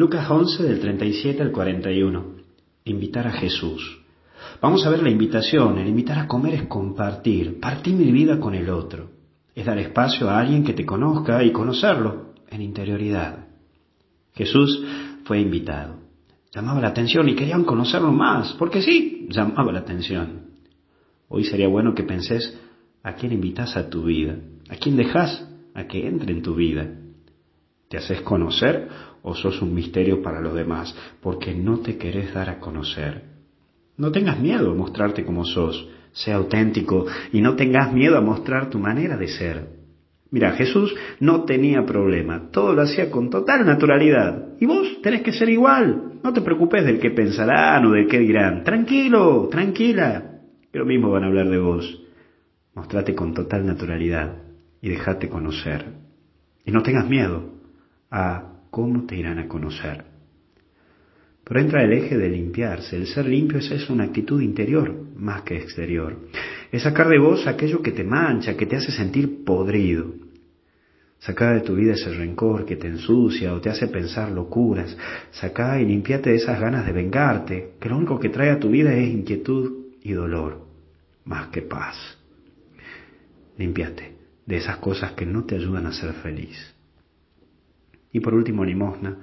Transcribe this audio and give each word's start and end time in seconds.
Lucas 0.00 0.30
11 0.30 0.62
del 0.62 0.80
37 0.80 1.42
al 1.42 1.52
41. 1.52 2.24
Invitar 2.84 3.26
a 3.26 3.32
Jesús. 3.32 4.00
Vamos 4.62 4.86
a 4.86 4.88
ver 4.88 5.02
la 5.02 5.10
invitación. 5.10 5.76
El 5.76 5.88
invitar 5.88 6.18
a 6.18 6.26
comer 6.26 6.54
es 6.54 6.62
compartir, 6.68 7.60
partir 7.60 7.96
mi 7.96 8.10
vida 8.10 8.40
con 8.40 8.54
el 8.54 8.70
otro. 8.70 9.10
Es 9.54 9.66
dar 9.66 9.78
espacio 9.78 10.30
a 10.30 10.38
alguien 10.38 10.64
que 10.64 10.72
te 10.72 10.86
conozca 10.86 11.44
y 11.44 11.52
conocerlo 11.52 12.32
en 12.48 12.62
interioridad. 12.62 13.48
Jesús 14.32 14.82
fue 15.24 15.38
invitado. 15.38 15.96
Llamaba 16.50 16.80
la 16.80 16.88
atención 16.88 17.28
y 17.28 17.34
querían 17.34 17.64
conocerlo 17.64 18.10
más, 18.10 18.54
porque 18.54 18.80
sí, 18.80 19.28
llamaba 19.28 19.70
la 19.70 19.80
atención. 19.80 20.46
Hoy 21.28 21.44
sería 21.44 21.68
bueno 21.68 21.94
que 21.94 22.04
penses 22.04 22.58
a 23.02 23.16
quién 23.16 23.34
invitas 23.34 23.76
a 23.76 23.90
tu 23.90 24.04
vida, 24.04 24.36
a 24.70 24.76
quién 24.76 24.96
dejas 24.96 25.46
a 25.74 25.84
que 25.84 26.08
entre 26.08 26.32
en 26.32 26.40
tu 26.40 26.54
vida. 26.54 26.90
¿Te 27.90 27.96
haces 27.96 28.20
conocer 28.20 28.86
o 29.20 29.34
sos 29.34 29.60
un 29.60 29.74
misterio 29.74 30.22
para 30.22 30.40
los 30.40 30.54
demás 30.54 30.94
porque 31.20 31.52
no 31.52 31.80
te 31.80 31.98
querés 31.98 32.32
dar 32.32 32.48
a 32.48 32.60
conocer? 32.60 33.24
No 33.96 34.12
tengas 34.12 34.38
miedo 34.38 34.70
a 34.70 34.74
mostrarte 34.76 35.24
como 35.24 35.44
sos, 35.44 35.88
sea 36.12 36.36
auténtico 36.36 37.06
y 37.32 37.40
no 37.40 37.56
tengas 37.56 37.92
miedo 37.92 38.16
a 38.16 38.20
mostrar 38.20 38.70
tu 38.70 38.78
manera 38.78 39.16
de 39.16 39.26
ser. 39.26 39.66
Mira, 40.30 40.52
Jesús 40.52 40.94
no 41.18 41.42
tenía 41.42 41.84
problema, 41.84 42.52
todo 42.52 42.74
lo 42.74 42.82
hacía 42.82 43.10
con 43.10 43.28
total 43.28 43.66
naturalidad. 43.66 44.50
Y 44.60 44.66
vos 44.66 45.02
tenés 45.02 45.22
que 45.22 45.32
ser 45.32 45.48
igual, 45.48 46.20
no 46.22 46.32
te 46.32 46.42
preocupes 46.42 46.84
del 46.84 47.00
que 47.00 47.10
pensarán 47.10 47.84
o 47.86 47.90
del 47.90 48.06
que 48.06 48.20
dirán. 48.20 48.62
Tranquilo, 48.62 49.48
tranquila, 49.50 50.42
que 50.72 50.78
lo 50.78 50.86
mismo 50.86 51.10
van 51.10 51.24
a 51.24 51.26
hablar 51.26 51.48
de 51.48 51.58
vos. 51.58 52.02
Mostrate 52.72 53.16
con 53.16 53.34
total 53.34 53.66
naturalidad 53.66 54.36
y 54.80 54.90
dejate 54.90 55.28
conocer. 55.28 55.86
Y 56.64 56.70
no 56.70 56.84
tengas 56.84 57.08
miedo, 57.08 57.59
a 58.10 58.60
cómo 58.70 59.06
te 59.06 59.16
irán 59.16 59.38
a 59.38 59.48
conocer. 59.48 60.04
Pero 61.44 61.60
entra 61.60 61.82
el 61.82 61.92
eje 61.92 62.16
de 62.16 62.28
limpiarse. 62.28 62.96
El 62.96 63.06
ser 63.06 63.26
limpio 63.26 63.58
es 63.58 63.90
una 63.90 64.04
actitud 64.04 64.40
interior 64.40 64.94
más 65.16 65.42
que 65.42 65.56
exterior. 65.56 66.16
Es 66.70 66.82
sacar 66.82 67.08
de 67.08 67.18
vos 67.18 67.46
aquello 67.46 67.82
que 67.82 67.92
te 67.92 68.04
mancha, 68.04 68.56
que 68.56 68.66
te 68.66 68.76
hace 68.76 68.92
sentir 68.92 69.44
podrido. 69.44 70.14
Sacar 71.18 71.54
de 71.54 71.60
tu 71.60 71.74
vida 71.74 71.94
ese 71.94 72.10
rencor 72.14 72.64
que 72.64 72.76
te 72.76 72.86
ensucia 72.86 73.52
o 73.52 73.60
te 73.60 73.68
hace 73.68 73.88
pensar 73.88 74.30
locuras. 74.30 74.96
Saca 75.32 75.80
y 75.80 75.86
limpiate 75.86 76.30
de 76.30 76.36
esas 76.36 76.60
ganas 76.60 76.86
de 76.86 76.92
vengarte, 76.92 77.72
que 77.80 77.88
lo 77.88 77.96
único 77.96 78.18
que 78.18 78.28
trae 78.28 78.50
a 78.50 78.60
tu 78.60 78.70
vida 78.70 78.94
es 78.94 79.08
inquietud 79.10 79.88
y 80.02 80.12
dolor, 80.12 80.66
más 81.24 81.48
que 81.48 81.62
paz. 81.62 81.96
Limpiate 83.58 84.14
de 84.46 84.56
esas 84.56 84.78
cosas 84.78 85.12
que 85.12 85.26
no 85.26 85.44
te 85.44 85.56
ayudan 85.56 85.86
a 85.86 85.92
ser 85.92 86.12
feliz. 86.14 86.74
Y 88.12 88.20
por 88.20 88.34
último, 88.34 88.64
limosna. 88.64 89.18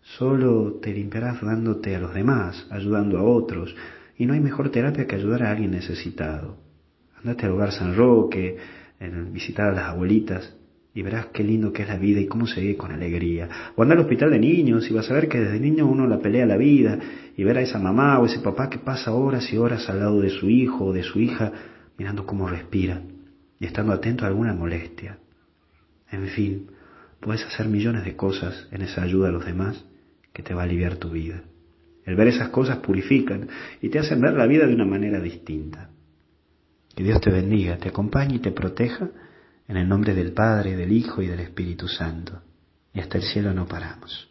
Solo 0.00 0.74
te 0.82 0.92
limpiarás 0.92 1.40
dándote 1.40 1.96
a 1.96 2.00
los 2.00 2.14
demás, 2.14 2.66
ayudando 2.70 3.18
a 3.18 3.22
otros, 3.22 3.74
y 4.16 4.26
no 4.26 4.34
hay 4.34 4.40
mejor 4.40 4.70
terapia 4.70 5.06
que 5.06 5.16
ayudar 5.16 5.42
a 5.42 5.50
alguien 5.50 5.70
necesitado. 5.70 6.58
Andate 7.16 7.46
al 7.46 7.52
hogar 7.52 7.72
San 7.72 7.96
Roque, 7.96 8.56
visitar 9.32 9.70
a 9.70 9.72
las 9.72 9.84
abuelitas, 9.84 10.54
y 10.94 11.02
verás 11.02 11.26
qué 11.32 11.42
lindo 11.42 11.72
que 11.72 11.82
es 11.82 11.88
la 11.88 11.98
vida 11.98 12.20
y 12.20 12.26
cómo 12.26 12.46
se 12.46 12.60
vive 12.60 12.76
con 12.76 12.92
alegría. 12.92 13.48
O 13.74 13.82
anda 13.82 13.94
al 13.94 14.02
hospital 14.02 14.30
de 14.30 14.38
niños 14.38 14.88
y 14.88 14.94
vas 14.94 15.10
a 15.10 15.14
ver 15.14 15.28
que 15.28 15.40
desde 15.40 15.58
niño 15.58 15.86
uno 15.86 16.06
la 16.06 16.20
pelea 16.20 16.46
la 16.46 16.56
vida 16.56 16.98
y 17.36 17.42
ver 17.42 17.58
a 17.58 17.62
esa 17.62 17.80
mamá 17.80 18.20
o 18.20 18.26
ese 18.26 18.38
papá 18.38 18.70
que 18.70 18.78
pasa 18.78 19.12
horas 19.12 19.52
y 19.52 19.56
horas 19.56 19.88
al 19.90 19.98
lado 19.98 20.20
de 20.20 20.30
su 20.30 20.48
hijo 20.48 20.84
o 20.86 20.92
de 20.92 21.02
su 21.02 21.18
hija 21.18 21.52
mirando 21.98 22.24
cómo 22.24 22.48
respira 22.48 23.02
y 23.58 23.66
estando 23.66 23.92
atento 23.92 24.24
a 24.24 24.28
alguna 24.28 24.54
molestia. 24.54 25.18
En 26.12 26.28
fin, 26.28 26.66
Puedes 27.24 27.42
hacer 27.46 27.68
millones 27.68 28.04
de 28.04 28.16
cosas 28.16 28.68
en 28.70 28.82
esa 28.82 29.02
ayuda 29.02 29.28
a 29.28 29.32
los 29.32 29.46
demás 29.46 29.82
que 30.34 30.42
te 30.42 30.52
va 30.52 30.60
a 30.60 30.64
aliviar 30.64 30.96
tu 30.96 31.08
vida. 31.08 31.42
El 32.04 32.16
ver 32.16 32.28
esas 32.28 32.50
cosas 32.50 32.76
purifican 32.80 33.48
y 33.80 33.88
te 33.88 33.98
hacen 33.98 34.20
ver 34.20 34.34
la 34.34 34.46
vida 34.46 34.66
de 34.66 34.74
una 34.74 34.84
manera 34.84 35.18
distinta. 35.20 35.88
Que 36.94 37.02
Dios 37.02 37.22
te 37.22 37.30
bendiga, 37.30 37.78
te 37.78 37.88
acompañe 37.88 38.34
y 38.34 38.38
te 38.40 38.50
proteja 38.50 39.08
en 39.66 39.78
el 39.78 39.88
nombre 39.88 40.12
del 40.12 40.34
Padre, 40.34 40.76
del 40.76 40.92
Hijo 40.92 41.22
y 41.22 41.26
del 41.26 41.40
Espíritu 41.40 41.88
Santo. 41.88 42.42
Y 42.92 43.00
hasta 43.00 43.16
el 43.16 43.24
cielo 43.24 43.54
no 43.54 43.66
paramos. 43.66 44.28